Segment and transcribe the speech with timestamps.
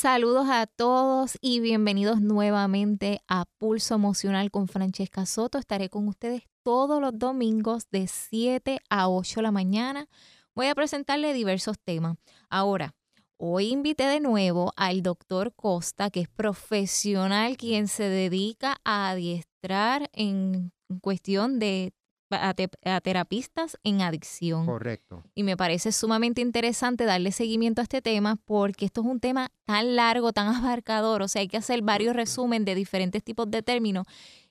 [0.00, 5.58] Saludos a todos y bienvenidos nuevamente a Pulso Emocional con Francesca Soto.
[5.58, 10.08] Estaré con ustedes todos los domingos de 7 a 8 de la mañana.
[10.54, 12.16] Voy a presentarle diversos temas.
[12.48, 12.94] Ahora,
[13.36, 20.08] hoy invité de nuevo al doctor Costa, que es profesional quien se dedica a adiestrar
[20.14, 20.72] en
[21.02, 21.92] cuestión de
[22.30, 24.66] a, terapistas en adicción.
[24.66, 25.22] Correcto.
[25.34, 29.50] Y me parece sumamente interesante darle seguimiento a este tema porque esto es un tema
[29.64, 33.62] tan largo, tan abarcador, o sea, hay que hacer varios resúmenes de diferentes tipos de
[33.62, 34.06] términos.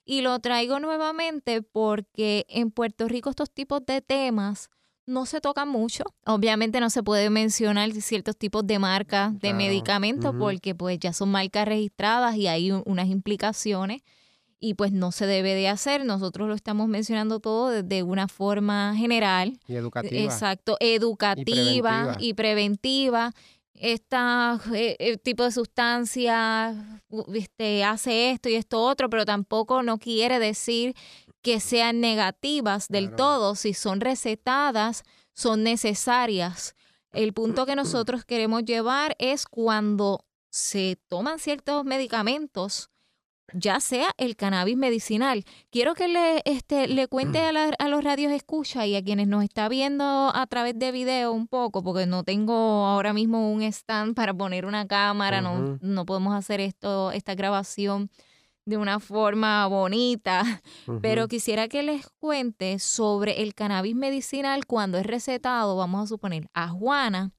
[0.06, 4.70] Y lo traigo nuevamente porque en Puerto Rico estos tipos de temas
[5.06, 6.04] no se tocan mucho.
[6.26, 11.30] Obviamente no se puede mencionar ciertos tipos de marcas de medicamentos porque pues ya son
[11.32, 14.02] marcas registradas y hay unas implicaciones
[14.60, 16.06] y pues no se debe de hacer.
[16.06, 19.60] Nosotros lo estamos mencionando todo de una forma general.
[19.68, 20.22] Y educativa.
[20.22, 23.34] Exacto, educativa y preventiva.
[23.74, 24.18] Este
[25.24, 27.02] tipo de sustancia
[27.34, 30.96] este, hace esto y esto otro, pero tampoco no quiere decir
[31.42, 33.56] que sean negativas del todo.
[33.56, 36.76] Si son recetadas, son necesarias.
[37.14, 42.90] El punto que nosotros queremos llevar es cuando se toman ciertos medicamentos
[43.54, 45.44] ya sea el cannabis medicinal.
[45.70, 49.44] Quiero que le, este, le cuente a, a, los radios escucha y a quienes nos
[49.44, 52.54] está viendo a través de video un poco, porque no tengo
[52.86, 58.10] ahora mismo un stand para poner una cámara, no, no podemos hacer esto, esta grabación
[58.66, 60.62] de una forma bonita,
[61.02, 66.50] pero quisiera que les cuente sobre el cannabis medicinal cuando es recetado, vamos a suponer,
[66.54, 67.32] a Juana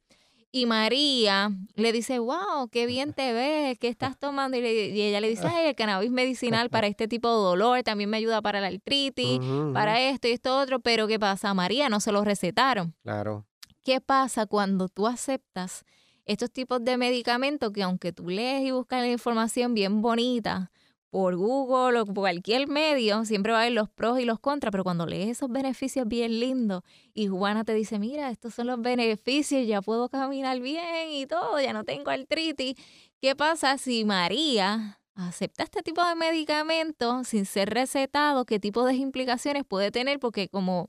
[0.52, 4.56] y María le dice, wow, qué bien te ves, ¿qué estás tomando?
[4.56, 8.16] Y, ella le dice, ay, el cannabis medicinal para este tipo de dolor, también me
[8.16, 9.40] ayuda para la artritis,
[9.72, 11.54] para esto y esto otro, pero ¿qué pasa?
[11.54, 12.94] María no se lo recetaron.
[13.02, 13.46] Claro.
[13.84, 15.84] ¿Qué pasa cuando tú aceptas
[16.26, 20.70] estos tipos de medicamentos que aunque tú lees y buscas la información bien bonita,
[21.10, 24.70] por Google o por cualquier medio, siempre va a haber los pros y los contras,
[24.70, 26.82] pero cuando lees esos beneficios bien lindos
[27.12, 31.60] y Juana te dice, mira, estos son los beneficios, ya puedo caminar bien y todo,
[31.60, 32.76] ya no tengo artritis,
[33.20, 38.44] ¿qué pasa si María acepta este tipo de medicamentos sin ser recetado?
[38.44, 40.20] ¿Qué tipo de implicaciones puede tener?
[40.20, 40.88] Porque como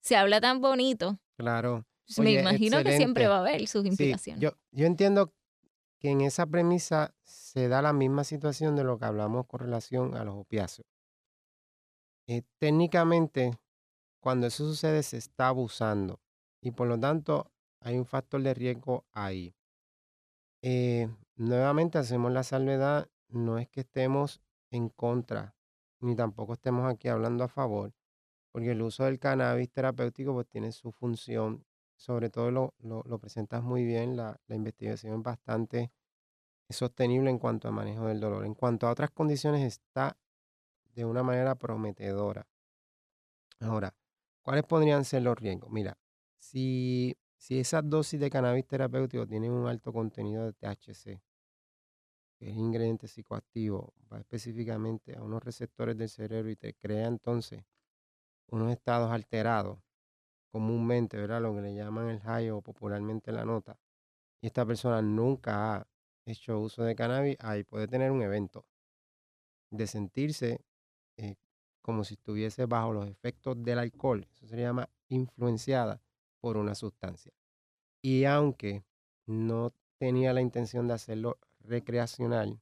[0.00, 1.18] se habla tan bonito.
[1.36, 1.84] Claro.
[2.16, 4.40] me imagino que siempre va a haber sus implicaciones.
[4.40, 5.32] yo, yo entiendo
[5.98, 10.14] que en esa premisa se da la misma situación de lo que hablamos con relación
[10.14, 10.86] a los opiáceos.
[12.26, 13.58] Eh, técnicamente,
[14.20, 16.20] cuando eso sucede, se está abusando
[16.60, 17.50] y por lo tanto
[17.80, 19.54] hay un factor de riesgo ahí.
[20.62, 25.54] Eh, nuevamente hacemos la salvedad, no es que estemos en contra,
[26.00, 27.94] ni tampoco estemos aquí hablando a favor,
[28.52, 31.64] porque el uso del cannabis terapéutico pues tiene su función
[31.98, 35.90] sobre todo lo, lo, presentas muy bien, la, la, investigación es bastante
[36.70, 38.46] sostenible en cuanto a manejo del dolor.
[38.46, 40.16] En cuanto a otras condiciones está
[40.94, 42.46] de una manera prometedora.
[43.60, 43.94] Ahora,
[44.42, 45.70] ¿cuáles podrían ser los riesgos?
[45.70, 45.98] Mira,
[46.38, 51.20] si, si dosis de cannabis terapéutico tienen un alto contenido de THC,
[52.38, 57.64] que es ingrediente psicoactivo, va específicamente a unos receptores del cerebro y te crea entonces
[58.46, 59.80] unos estados alterados
[60.50, 61.42] comúnmente, ¿verdad?
[61.42, 63.78] Lo que le llaman el high o popularmente la nota.
[64.40, 65.86] Y esta persona nunca ha
[66.26, 68.66] hecho uso de cannabis, ahí puede tener un evento
[69.70, 70.64] de sentirse
[71.16, 71.36] eh,
[71.82, 74.26] como si estuviese bajo los efectos del alcohol.
[74.32, 76.00] Eso se llama influenciada
[76.40, 77.32] por una sustancia.
[78.02, 78.84] Y aunque
[79.26, 82.60] no tenía la intención de hacerlo recreacional,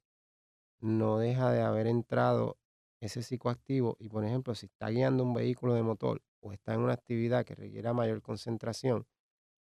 [0.81, 2.59] no deja de haber entrado
[3.01, 6.81] ese psicoactivo y, por ejemplo, si está guiando un vehículo de motor o está en
[6.81, 9.07] una actividad que requiera mayor concentración,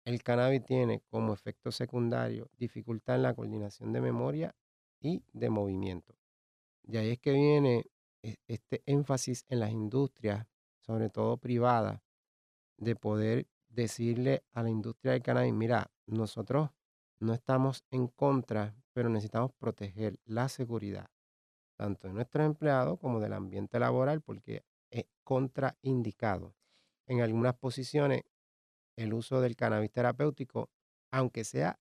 [0.05, 4.55] el cannabis tiene como efecto secundario dificultad en la coordinación de memoria
[5.01, 6.15] y de movimiento.
[6.85, 7.87] Y ahí es que viene
[8.23, 10.47] e, este énfasis en las industrias,
[10.79, 12.01] sobre todo privadas,
[12.77, 16.71] de poder decirle a la industria del cannabis, mira, nosotros
[17.19, 21.11] no estamos en contra, pero necesitamos proteger la seguridad,
[21.77, 26.55] tanto de nuestros empleados como del ambiente laboral, porque es contraindicado.
[27.07, 28.23] En algunas posiciones,
[28.97, 30.71] el uso del cannabis terapéutico,
[31.11, 31.79] aunque sea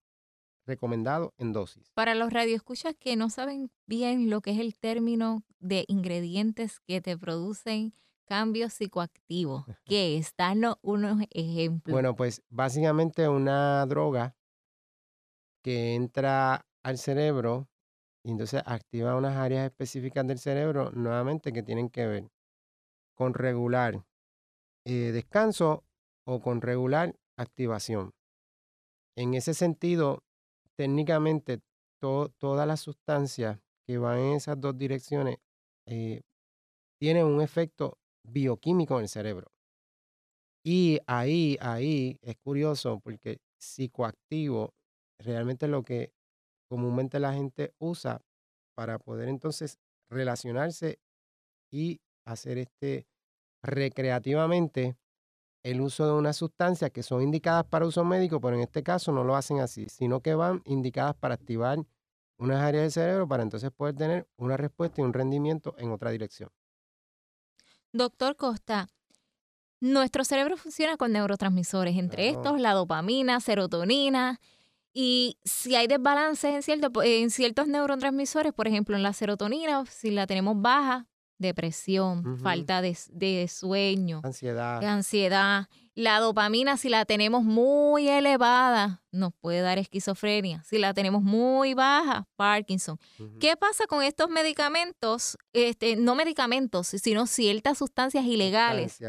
[0.65, 1.91] recomendado en dosis.
[1.93, 7.01] Para los radioescuchas que no saben bien lo que es el término de ingredientes que
[7.01, 7.93] te producen
[8.25, 10.33] cambios psicoactivos, ¿qué es?
[10.37, 11.93] Danos unos ejemplos.
[11.93, 14.35] Bueno, pues básicamente una droga
[15.63, 17.69] que entra al cerebro
[18.23, 22.31] y entonces activa unas áreas específicas del cerebro, nuevamente que tienen que ver
[23.15, 24.05] con regular
[24.85, 25.83] eh, descanso
[26.27, 28.11] o con regular activación.
[29.17, 30.23] En ese sentido,
[30.77, 31.61] técnicamente
[31.99, 35.37] todas las sustancias que van en esas dos direcciones
[35.87, 36.21] eh,
[36.99, 39.51] tienen un efecto bioquímico en el cerebro.
[40.63, 44.73] Y ahí, ahí es curioso porque psicoactivo
[45.19, 46.11] realmente es lo que
[46.69, 48.21] comúnmente la gente usa
[48.75, 49.77] para poder entonces
[50.09, 50.99] relacionarse
[51.71, 53.07] y hacer este
[53.63, 54.97] recreativamente
[55.63, 59.11] el uso de unas sustancias que son indicadas para uso médico, pero en este caso
[59.11, 61.79] no lo hacen así, sino que van indicadas para activar
[62.37, 66.11] unas áreas del cerebro para entonces poder tener una respuesta y un rendimiento en otra
[66.11, 66.51] dirección.
[67.91, 68.89] Doctor Costa,
[69.79, 74.39] nuestro cerebro funciona con neurotransmisores, entre estos la dopamina, serotonina,
[74.93, 80.11] y si hay desbalances en, cierto, en ciertos neurotransmisores, por ejemplo en la serotonina, si
[80.11, 81.07] la tenemos baja,
[81.37, 84.83] depresión, falta de, sueño, ansiedad.
[84.83, 85.67] ansiedad.
[85.93, 90.61] La dopamina, si la tenemos muy elevada, nos puede dar esquizofrenia.
[90.63, 92.99] Si la tenemos muy baja, Parkinson.
[93.39, 95.37] ¿Qué pasa con estos medicamentos?
[95.53, 98.99] Este, no medicamentos, sino ciertas sustancias ilegales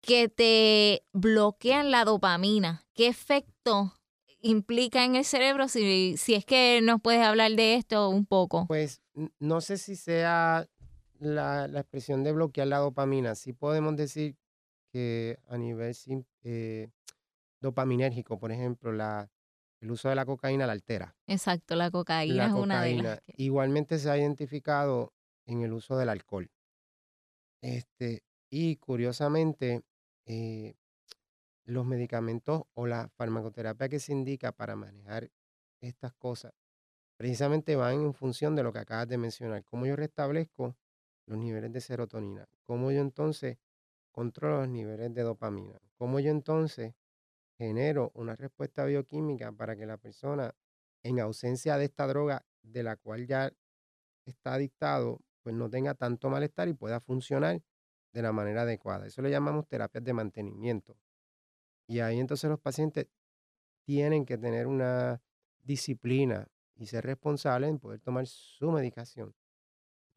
[0.00, 2.84] que te bloquean la dopamina.
[2.94, 3.94] ¿Qué efecto
[4.40, 5.68] implica en el cerebro?
[5.68, 8.66] Si, si es que nos puedes hablar de esto un poco.
[8.66, 9.02] Pues
[9.38, 10.68] no sé si sea
[11.18, 14.36] la, expresión de bloquear la dopamina, sí podemos decir
[14.92, 15.94] que a nivel
[16.42, 16.88] eh,
[17.60, 19.30] dopaminérgico, por ejemplo, la,
[19.80, 21.16] el uso de la cocaína la altera.
[21.26, 25.12] Exacto, la cocaína es una de las Igualmente se ha identificado
[25.46, 26.50] en el uso del alcohol.
[27.60, 29.82] Este, y curiosamente,
[30.26, 30.74] eh,
[31.64, 35.30] los medicamentos o la farmacoterapia que se indica para manejar
[35.80, 36.52] estas cosas
[37.18, 39.64] precisamente van en función de lo que acabas de mencionar.
[39.64, 40.76] Cómo yo restablezco
[41.28, 42.48] los niveles de serotonina.
[42.64, 43.58] ¿Cómo yo entonces
[44.10, 45.78] controlo los niveles de dopamina?
[45.96, 46.94] ¿Cómo yo entonces
[47.58, 50.54] genero una respuesta bioquímica para que la persona,
[51.02, 53.52] en ausencia de esta droga de la cual ya
[54.24, 57.62] está adictado, pues no tenga tanto malestar y pueda funcionar
[58.12, 59.06] de la manera adecuada?
[59.06, 60.96] Eso le llamamos terapias de mantenimiento.
[61.86, 63.06] Y ahí entonces los pacientes
[63.84, 65.20] tienen que tener una
[65.62, 69.34] disciplina y ser responsables en poder tomar su medicación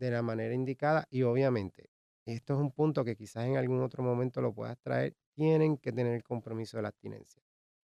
[0.06, 1.92] de la manera indicada y obviamente,
[2.26, 5.92] esto es un punto que quizás en algún otro momento lo puedas traer, tienen que
[5.92, 7.42] tener el compromiso de la abstinencia.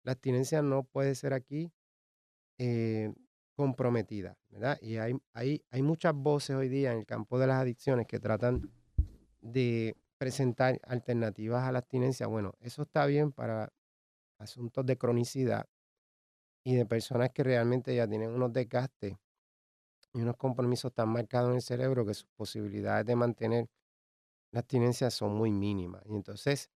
[0.02, 1.70] La abstinencia no puede ser aquí
[2.58, 3.12] eh,
[3.54, 4.78] comprometida, ¿verdad?
[4.82, 8.18] Y hay, hay, hay muchas voces hoy día en el campo de las adicciones que
[8.18, 8.72] tratan
[9.40, 12.26] de presentar alternativas a la abstinencia.
[12.26, 13.72] Bueno, eso está bien para
[14.38, 15.66] asuntos de cronicidad
[16.64, 19.16] y de personas que realmente ya tienen unos desgastes
[20.12, 23.68] y unos compromisos tan marcados en el cerebro que sus posibilidades de mantener
[24.52, 26.02] la abstinencia son muy mínimas.
[26.06, 26.70] Y entonces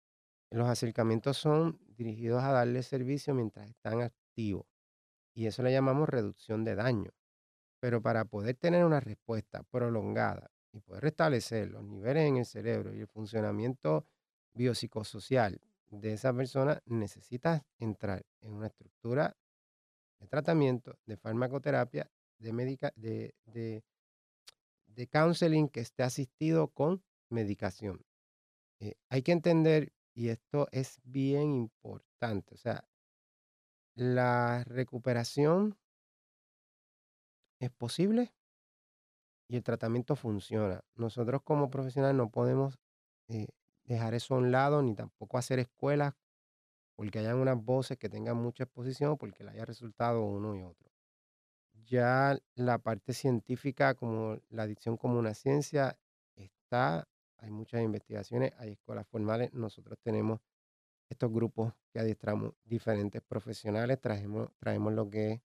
[0.50, 4.66] los acercamientos son dirigidos a darle servicio mientras están activos.
[5.34, 7.10] Y eso le llamamos reducción de daño.
[7.80, 12.94] Pero para poder tener una respuesta prolongada y poder restablecer los niveles en el cerebro
[12.94, 14.06] y el funcionamiento
[14.54, 15.60] biopsicosocial
[15.90, 19.36] de esa persona, necesitas entrar en una estructura
[20.18, 22.10] de tratamiento, de farmacoterapia
[22.44, 23.82] de, medica, de, de,
[24.86, 28.04] de counseling que esté asistido con medicación.
[28.80, 32.86] Eh, hay que entender, y esto es bien importante, o sea,
[33.94, 35.78] la recuperación
[37.60, 38.34] es posible
[39.48, 40.84] y el tratamiento funciona.
[40.96, 42.78] Nosotros como profesionales no podemos
[43.28, 43.46] eh,
[43.84, 46.14] dejar eso a un lado ni tampoco hacer escuelas
[46.96, 50.83] porque hayan unas voces que tengan mucha exposición porque le haya resultado uno y otro
[51.86, 55.98] ya la parte científica, como la adicción como una ciencia,
[56.36, 60.40] está, hay muchas investigaciones, hay escuelas formales, nosotros tenemos
[61.08, 65.42] estos grupos que adiestramos diferentes profesionales, traemos, traemos lo que es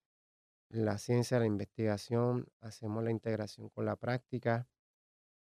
[0.70, 4.68] la ciencia, la investigación, hacemos la integración con la práctica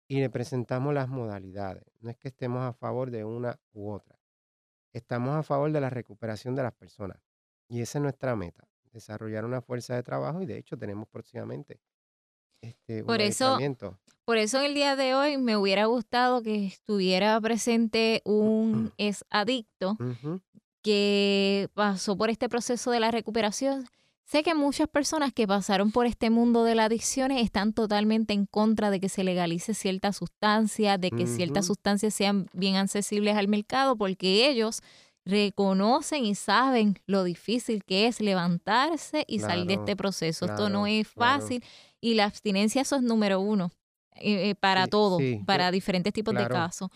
[0.09, 1.85] y le presentamos las modalidades.
[2.01, 4.19] No es que estemos a favor de una u otra,
[4.93, 7.19] estamos a favor de la recuperación de las personas
[7.69, 11.79] y esa es nuestra meta desarrollar una fuerza de trabajo y de hecho tenemos próximamente
[12.63, 13.59] este, por eso,
[14.25, 19.25] por eso en el día de hoy me hubiera gustado que estuviera presente un ex
[19.31, 19.97] adicto
[20.83, 23.87] que pasó por este proceso de la recuperación.
[24.25, 28.47] Sé que muchas personas que pasaron por este mundo de las adicciones están totalmente en
[28.47, 33.47] contra de que se legalice ciertas sustancias, de que ciertas sustancias sean bien accesibles al
[33.47, 34.81] mercado, porque ellos
[35.27, 40.47] reconocen y saben lo difícil que es levantarse y salir de este proceso.
[40.47, 41.63] Esto no es fácil
[42.01, 43.73] y la abstinencia eso es número uno
[44.13, 46.91] eh, eh, para todo, para diferentes tipos de casos.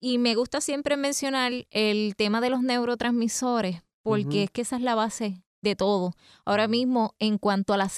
[0.00, 4.82] Y me gusta siempre mencionar el tema de los neurotransmisores porque es que esa es
[4.82, 6.12] la base de todo.
[6.44, 7.90] Ahora mismo, en cuanto a la,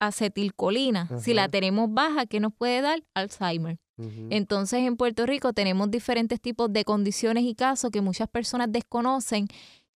[0.00, 1.08] acetilcolina.
[1.20, 3.04] Si la tenemos baja, ¿qué nos puede dar?
[3.14, 3.78] Alzheimer.
[3.98, 9.48] Entonces en Puerto Rico tenemos diferentes tipos de condiciones y casos que muchas personas desconocen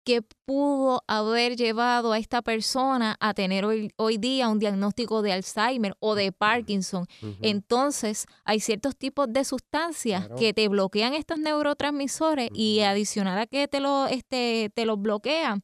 [0.04, 5.32] que pudo haber llevado a esta persona a tener hoy, hoy día un diagnóstico de
[5.32, 7.06] Alzheimer o de Parkinson.
[7.40, 13.66] Entonces, hay ciertos tipos de sustancias que te bloquean estos neurotransmisores y adicional a que
[13.66, 15.62] te, lo, este, te los bloquean,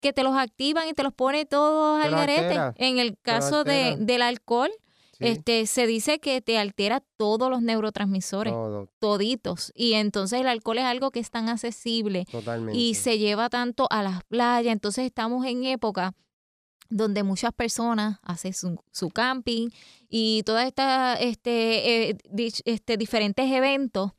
[0.00, 2.58] que te los activan y te los pone todos al garete.
[2.76, 4.70] En el caso de, del alcohol,
[5.22, 8.54] este, se dice que te altera todos los neurotransmisores,
[8.98, 9.72] toditos.
[9.74, 12.26] Y entonces el alcohol es algo que es tan accesible
[12.72, 14.72] y se lleva tanto a las playas.
[14.72, 16.14] Entonces estamos en época
[16.92, 19.70] donde muchas personas hacen su, camping
[20.08, 22.18] y todas estas este, eh,
[22.64, 24.12] este, diferentes eventos.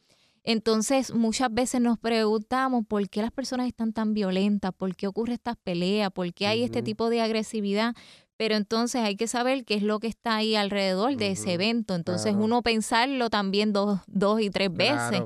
[0.45, 5.33] Entonces, muchas veces nos preguntamos por qué las personas están tan violentas, por qué ocurre
[5.35, 7.95] estas peleas, por qué hay este tipo de agresividad
[8.43, 11.95] pero entonces hay que saber qué es lo que está ahí alrededor de ese evento.
[11.95, 15.21] Entonces uno pensarlo también dos, dos y tres veces.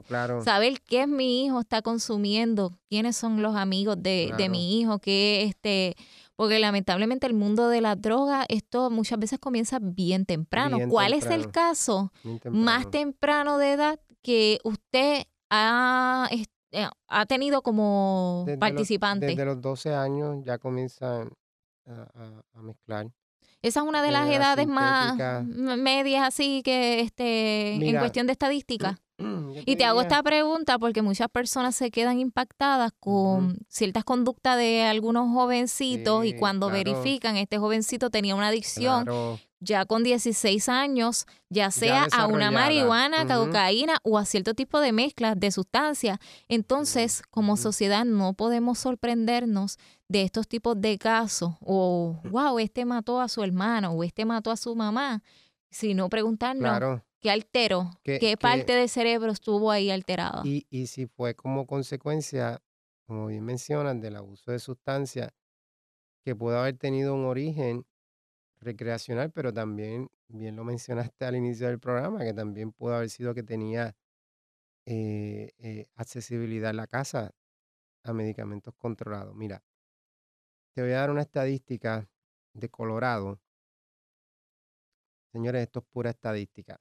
[0.45, 4.99] Saber qué es mi hijo está consumiendo, quiénes son los amigos de, de mi hijo,
[4.99, 5.95] qué este
[6.35, 10.77] porque lamentablemente el mundo de la droga, esto muchas veces comienza bien temprano.
[10.87, 12.11] ¿Cuál es el caso
[12.51, 19.25] más temprano de edad que usted ha, eh, ha tenido como participante?
[19.25, 21.31] desde los 12 años ya comienzan
[21.87, 23.07] a, mezclar.
[23.61, 28.99] Esa es una de las edades más medias así que este en cuestión de estadística.
[29.65, 34.83] y te hago esta pregunta porque muchas personas se quedan impactadas con ciertas conductas de
[34.83, 39.07] algunos jovencitos y cuando verifican este jovencito tenía una adicción
[39.59, 44.91] ya con 16 años, ya sea a una marihuana, cocaína o a cierto tipo de
[44.91, 46.19] mezclas de sustancias.
[46.47, 49.77] Entonces, como sociedad no podemos sorprendernos
[50.09, 54.51] de estos tipos de casos o, wow, este mató a su hermano o este mató
[54.51, 55.21] a su mamá,
[55.69, 60.41] sino preguntarnos qué alteró, qué, parte del cerebro estuvo ahí alterada.
[60.45, 62.61] Y, y si fue como consecuencia,
[63.05, 65.31] como bien mencionan, del abuso de sustancias,
[66.23, 67.85] que pudo haber tenido un origen
[68.59, 73.33] recreacional, pero también, bien lo mencionaste al inicio del programa, que también pudo haber sido
[73.33, 73.95] que tenía
[74.85, 77.33] eh, eh, accesibilidad en la casa
[78.03, 79.35] a medicamentos controlados.
[79.35, 79.61] Mira,
[80.77, 82.07] te voy a dar una estadística
[82.53, 83.41] de Colorado.
[85.31, 86.79] Señores, esto es pura estadística.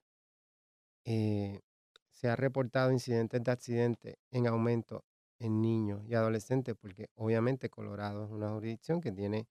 [1.06, 1.62] Eh,
[2.10, 5.06] se ha reportado incidentes de accidentes en aumento
[5.38, 9.48] en niños y adolescentes, porque obviamente Colorado es una jurisdicción que tiene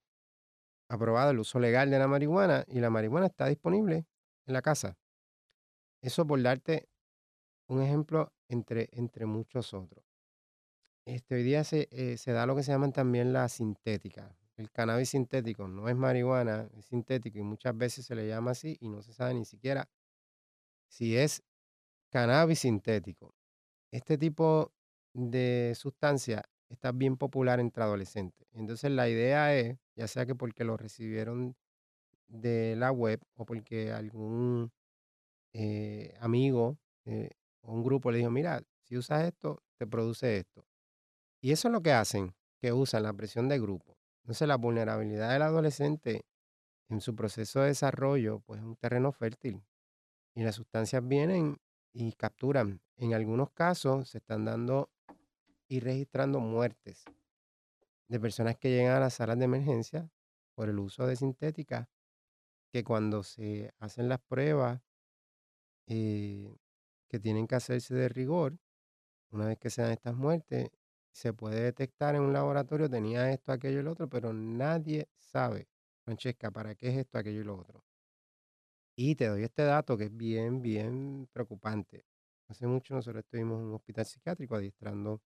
[0.89, 4.05] aprobado el uso legal de la marihuana y la marihuana está disponible
[4.45, 4.95] en la casa.
[6.03, 6.87] Eso por darte
[7.65, 10.04] un ejemplo entre, entre muchos otros.
[11.05, 14.35] Este, hoy día se, eh, se da lo que se llaman también la sintética.
[14.57, 18.77] El cannabis sintético no es marihuana, es sintético y muchas veces se le llama así
[18.79, 19.87] y no se sabe ni siquiera
[20.87, 21.43] si es
[22.11, 23.35] cannabis sintético.
[23.91, 24.73] Este tipo
[25.13, 28.47] de sustancia está bien popular entre adolescentes.
[28.53, 31.55] Entonces la idea es, ya sea que porque lo recibieron
[32.27, 34.71] de la web o porque algún
[35.53, 37.31] eh, amigo eh,
[37.61, 40.65] o un grupo le dijo, mira, si usas esto, te produce esto.
[41.45, 43.95] Y eso es lo que hacen, que usan la presión de grupo.
[44.23, 46.25] Entonces la vulnerabilidad del adolescente
[46.89, 49.63] en su proceso de desarrollo, pues es un terreno fértil.
[50.33, 51.61] Y las sustancias vienen
[51.93, 52.81] y capturan.
[52.97, 54.89] En algunos casos se están dando
[55.67, 57.05] y registrando muertes
[58.07, 60.09] de personas que llegan a las salas de emergencia
[60.55, 61.87] por el uso de sintética,
[62.71, 64.81] que cuando se hacen las pruebas
[65.85, 66.57] eh,
[67.07, 68.57] que tienen que hacerse de rigor,
[69.29, 70.71] una vez que se dan estas muertes,
[71.15, 75.69] se puede detectar en un laboratorio, tenía esto, aquello y lo otro, pero nadie sabe,
[76.03, 77.85] Francesca, para qué es esto, aquello y lo otro.
[78.97, 82.05] Y te doy este dato que es bien, bien preocupante.
[82.49, 85.21] Hace mucho nosotros estuvimos en un hospital psiquiátrico adiestrando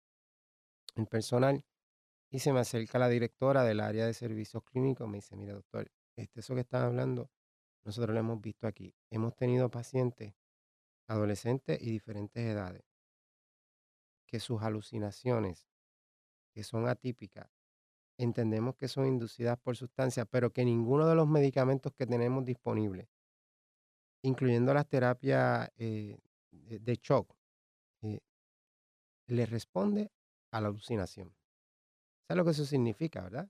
[0.96, 1.66] el personal
[2.30, 5.92] y se me acerca la directora del área de servicios clínicos, me dice, mira doctor,
[6.16, 7.32] este, eso que están hablando,
[7.84, 8.94] nosotros lo hemos visto aquí.
[9.10, 10.36] Hemos tenido pacientes,
[11.08, 12.84] adolescentes y diferentes edades,
[14.28, 15.68] que sus alucinaciones,
[16.60, 17.50] que son atípicas,
[18.18, 23.08] entendemos que son inducidas por sustancias, pero que ninguno de los medicamentos que tenemos disponibles,
[24.24, 26.18] incluyendo las terapias eh,
[26.52, 27.34] de, shock,
[28.02, 28.20] eh,
[29.28, 30.12] le responde
[30.52, 31.34] a la alucinación.
[32.28, 33.50] ¿Sabes lo que eso significa, verdad?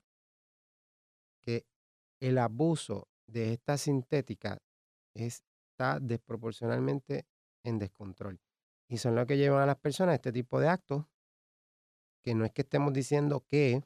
[1.40, 1.66] Que
[2.20, 4.62] el abuso de esta sintética
[5.14, 7.26] está desproporcionalmente
[7.64, 8.38] en descontrol.
[8.88, 11.09] Y son lo que llevan a las personas a este tipo de actos,
[12.22, 13.82] que no es que estemos diciendo que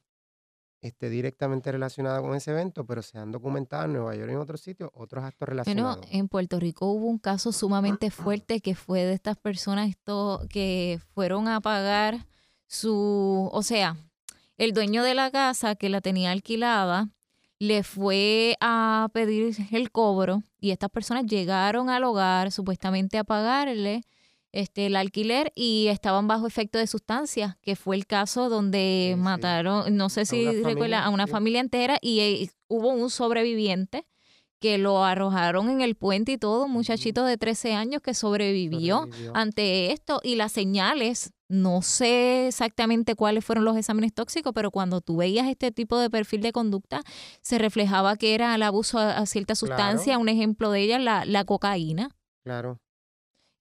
[0.81, 4.39] esté directamente relacionada con ese evento, pero se han documentado en Nueva York y en
[4.39, 5.97] otros sitios otros actos relacionados.
[5.97, 10.47] Bueno, en Puerto Rico hubo un caso sumamente fuerte que fue de estas personas esto,
[10.51, 12.27] que fueron a pagar
[12.67, 13.97] su, o sea,
[14.59, 17.09] el dueño de la casa que la tenía alquilada
[17.59, 24.03] le fue a pedir el cobro y estas personas llegaron al hogar supuestamente a pagarle
[24.55, 29.97] este, el alquiler y estaban bajo efecto de sustancias, que fue el caso donde mataron,
[29.97, 34.07] no sé si recuerda, a una familia entera y, eh, hubo un sobreviviente
[34.61, 39.09] que lo arrojaron en el puente y todo, un muchachito de 13 años que sobrevivió,
[39.35, 45.01] ante esto y las señales, no sé exactamente cuáles fueron los exámenes tóxicos, pero cuando
[45.01, 47.03] tú veías este tipo de perfil de conducta,
[47.43, 51.45] se reflejaba que era el abuso a, cierta sustancia, un ejemplo de ella, la, la
[51.45, 52.09] cocaína.
[52.45, 52.79] Claro.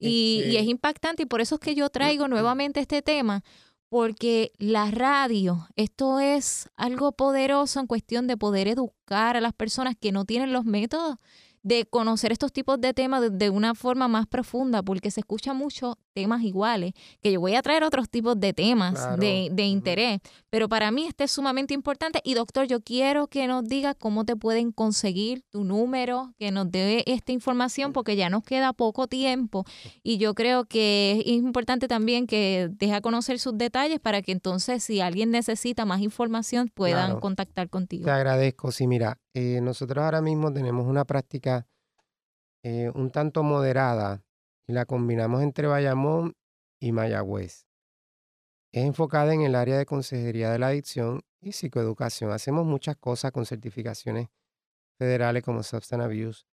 [0.09, 3.43] Y, y, es este impactante y por eso es que yo traigo nuevamente este tema,
[3.89, 9.95] porque la radio, esto es algo poderoso en cuestión de poder educar a las personas
[9.99, 11.17] que no tienen los métodos
[11.63, 15.97] de conocer estos tipos de temas de, una forma más profunda, porque se escucha mucho
[16.13, 20.69] temas iguales, que yo voy a traer otros tipos de temas de, de, interés, pero
[20.69, 22.19] para mí este es sumamente importante.
[22.23, 26.69] Y doctor, yo quiero que nos diga cómo te pueden conseguir tu número, que nos
[26.69, 29.65] dé esta información, porque ya nos queda poco tiempo.
[30.03, 34.33] Y yo creo que es importante también que deje a conocer sus detalles para que
[34.33, 38.05] entonces si alguien necesita más información puedan contactar contigo.
[38.05, 41.67] Te agradezco, sí, mira, eh, nosotros ahora mismo tenemos una práctica
[42.63, 44.23] eh, un tanto moderada
[44.67, 46.35] y la combinamos entre Bayamón
[46.79, 47.65] y Mayagüez.
[48.71, 52.31] Es enfocada en el área de consejería de la adicción y psicoeducación.
[52.31, 54.29] Hacemos muchas cosas con certificaciones
[54.97, 56.45] federales como Substance Abuse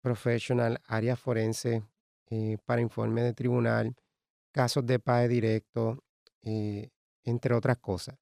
[0.00, 1.82] Professional, área forense
[2.30, 3.96] eh, para informe de tribunal,
[4.52, 6.04] casos de PAE directo,
[6.42, 8.16] entre otras cosas.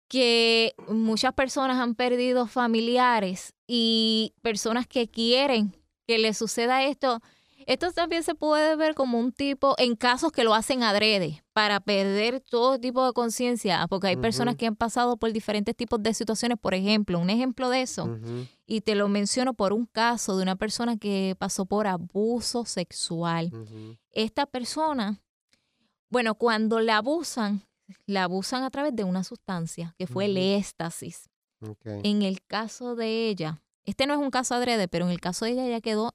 [0.09, 5.75] que muchas personas han perdido familiares y personas que quieren
[6.07, 7.21] que les suceda esto,
[7.67, 11.81] esto también se puede ver como un tipo, en casos que lo hacen adrede, para
[11.81, 16.15] perder todo tipo de conciencia, porque hay personas que han pasado por diferentes tipos de
[16.15, 16.59] situaciones.
[16.59, 18.19] Por ejemplo, un ejemplo de eso,
[18.67, 23.51] y te lo menciono por un caso de una persona que pasó por abuso sexual.
[24.13, 25.21] Esta persona,
[26.09, 27.67] bueno, cuando la abusan,
[28.07, 31.29] la abusan a través de una sustancia, que fue el éxtasis.
[31.85, 35.45] En el caso de ella, este no es un caso adrede, pero en el caso
[35.45, 36.15] de ella ya quedó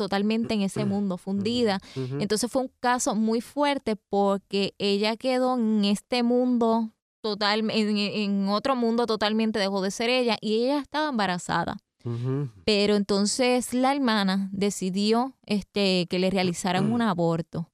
[0.00, 1.78] totalmente en ese mundo, fundida.
[1.94, 8.76] Entonces fue un caso muy fuerte porque ella quedó en este mundo total, en, otro
[8.76, 11.76] mundo totalmente dejó de ser ella y ella estaba embarazada.
[12.64, 17.68] Pero entonces la hermana decidió este, que le realizaran un aborto.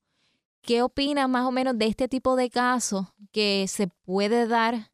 [0.62, 4.90] ¿Qué opina más o menos de este tipo de casos que se puede dar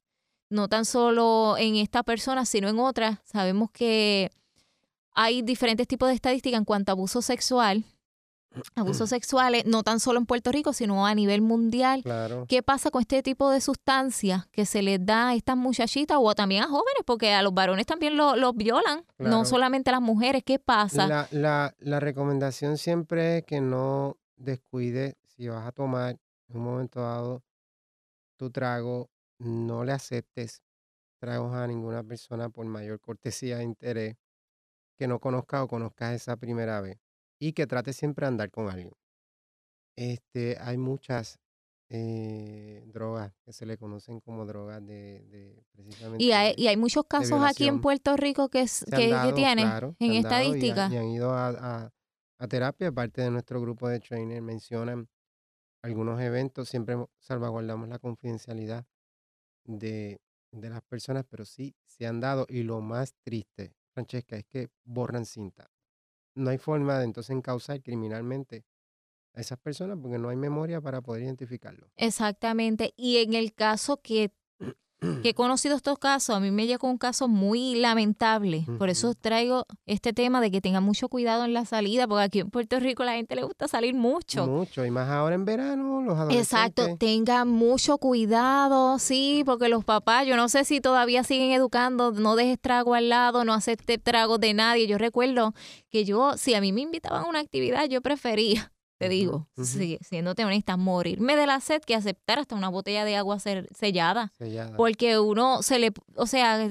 [0.50, 3.20] no tan solo en esta persona, sino en otras?
[3.24, 4.30] Sabemos que
[5.14, 7.84] hay diferentes tipos de estadísticas en cuanto a abuso sexual
[8.74, 12.02] abusos sexuales, no tan solo en Puerto Rico, sino a nivel mundial.
[12.48, 16.34] ¿Qué pasa con este tipo de sustancias que se les da a estas muchachitas o
[16.34, 17.02] también a jóvenes?
[17.06, 20.42] Porque a los varones también los violan, no solamente a las mujeres.
[20.44, 21.06] ¿Qué pasa?
[21.06, 26.64] La, la, la recomendación siempre es que no descuides si vas a tomar en un
[26.64, 27.42] momento dado
[28.36, 30.62] tu trago, no le aceptes
[31.18, 34.16] tragos a ninguna persona por mayor cortesía e interés
[35.02, 36.96] que no conozca o conozcas esa primera vez
[37.40, 38.92] y que trate siempre de andar con alguien.
[39.96, 41.40] Este, hay muchas
[41.88, 46.22] eh, drogas que se le conocen como drogas de, precisamente.
[46.22, 50.88] Y hay, y hay muchos casos aquí en Puerto Rico que, que, tienen en estadística.
[50.88, 51.92] Y, han ido a,
[52.38, 55.08] a, terapia, parte de nuestro grupo de trainers mencionan
[55.82, 58.86] algunos eventos, siempre salvaguardamos la confidencialidad
[59.64, 60.20] de,
[60.52, 62.46] de las personas, pero sí se han dado.
[62.48, 65.70] Y lo más triste, Francesca, es que borran cinta
[66.34, 68.64] no hay forma de entonces encauzar criminalmente
[69.34, 71.90] a esas personas porque no hay memoria para poder identificarlo.
[71.96, 72.92] Exactamente.
[72.96, 74.32] Y en el caso que,
[75.22, 78.64] que he conocido estos casos, a mí me llegó un caso muy lamentable.
[78.78, 82.40] Por eso traigo este tema de que tengan mucho cuidado en la salida, porque aquí
[82.40, 84.46] en Puerto Rico a la gente le gusta salir mucho.
[84.46, 86.52] Mucho, y más ahora en verano, los adolescentes.
[86.52, 92.12] Exacto, tengan mucho cuidado, sí, porque los papás, yo no sé si todavía siguen educando,
[92.12, 94.86] no dejes trago al lado, no acepte trago de nadie.
[94.86, 95.54] Yo recuerdo
[95.90, 99.48] que yo, si a mí me invitaban a una actividad, yo prefería te digo,
[100.00, 104.32] siéndote honesta, morirme de la sed que aceptar hasta una botella de agua sellada.
[104.76, 106.70] Porque uno se le, o sea,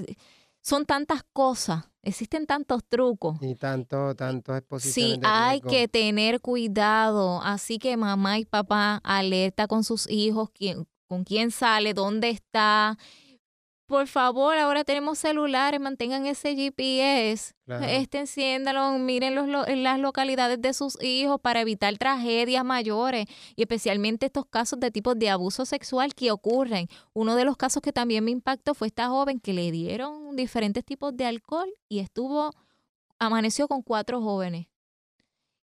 [0.61, 3.37] son tantas cosas, existen tantos trucos.
[3.41, 5.15] Y tanto, tantos exposiciones.
[5.15, 7.41] Sí, hay que tener cuidado.
[7.41, 12.97] Así que mamá y papá, alerta con sus hijos, quién, con quién sale, dónde está
[13.91, 20.73] por favor, ahora tenemos celulares, mantengan ese GPS, este enciéndalo, miren los, las localidades de
[20.73, 23.25] sus hijos para evitar tragedias mayores
[23.57, 26.87] y especialmente estos casos de tipo de abuso sexual que ocurren.
[27.11, 30.85] Uno de los casos que también me impactó fue esta joven que le dieron diferentes
[30.85, 32.51] tipos de alcohol y estuvo,
[33.19, 34.70] amaneció con cuatro jóvenes.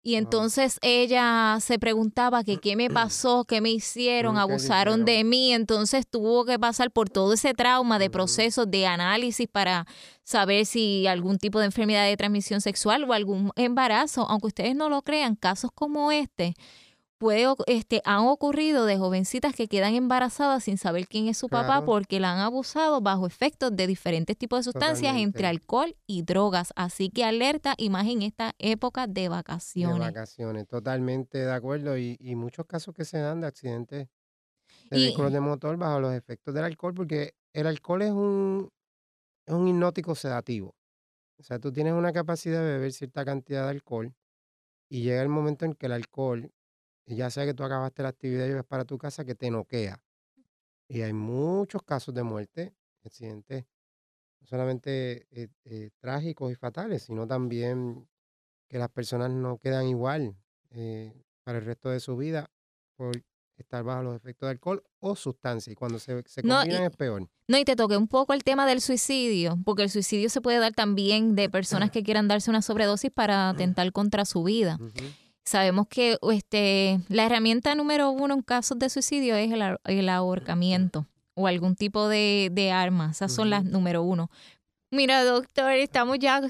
[0.02, 5.52] Y entonces ella se preguntaba que qué me pasó, qué me hicieron, abusaron de mí.
[5.52, 9.86] Entonces tuvo que pasar por todo ese trauma de procesos de análisis para
[10.22, 14.26] saber si algún tipo de enfermedad de transmisión sexual o algún embarazo.
[14.28, 16.54] Aunque ustedes no lo crean, casos como este
[17.18, 21.84] puede, este, han ocurrido de jovencitas que quedan embarazadas sin saber quién es su papá
[21.84, 26.72] porque la han abusado bajo efectos de diferentes tipos de sustancias entre alcohol y drogas.
[26.76, 29.98] Así que alerta y más en esta época de vacaciones.
[29.98, 31.98] De vacaciones, totalmente de acuerdo.
[31.98, 34.08] Y, y muchos casos que se dan de accidentes
[34.90, 38.70] de vehículos de motor bajo los efectos del alcohol, porque el alcohol es un,
[39.46, 40.74] es un hipnótico sedativo.
[41.38, 44.14] O sea, tú tienes una capacidad de beber cierta cantidad de alcohol
[44.88, 46.50] y llega el momento en que el alcohol
[47.08, 49.50] y ya sea que tú acabaste la actividad y vas para tu casa, que te
[49.50, 49.98] noquea.
[50.88, 53.64] Y hay muchos casos de muerte, accidentes,
[54.40, 58.06] no solamente eh, eh, trágicos y fatales, sino también
[58.68, 60.36] que las personas no quedan igual
[60.70, 62.50] eh, para el resto de su vida
[62.94, 63.16] por
[63.56, 65.72] estar bajo los efectos de alcohol o sustancia.
[65.72, 67.26] Y cuando se, se combinan es peor.
[67.48, 70.58] No, y te toqué un poco el tema del suicidio, porque el suicidio se puede
[70.58, 71.48] dar también de
[71.88, 74.78] personas que quieran darse una sobredosis para atentar contra su vida.
[75.48, 81.46] Sabemos que este, la herramienta número uno en casos de suicidio es el, ahorcamiento o
[81.46, 83.12] algún tipo de, de arma.
[83.12, 84.30] Esas son las número uno.
[84.90, 86.42] Mira, doctor, estamos ya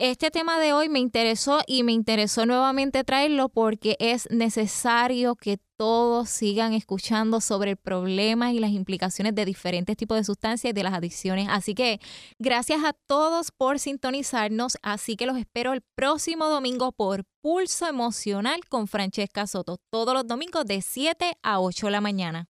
[0.01, 5.59] Este tema de hoy me interesó y me interesó nuevamente traerlo porque es necesario que
[5.77, 10.73] todos sigan escuchando sobre el problema y las implicaciones de diferentes tipos de sustancias y
[10.73, 11.49] de las adicciones.
[11.51, 11.99] Así que
[12.39, 14.79] gracias a todos por sintonizarnos.
[14.83, 20.29] Así que los espero el próximo domingo por Pulso Emocional con Francesca Soto, todos los
[20.29, 22.47] domingos de 7 a 8 de la mañana.